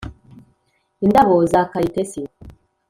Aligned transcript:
indabo 1.05 1.37
za 1.51 1.61
kayitesi 1.71 2.21